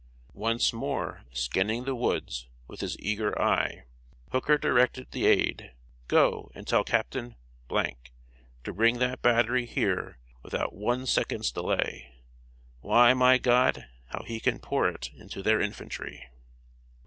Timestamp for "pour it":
14.57-15.11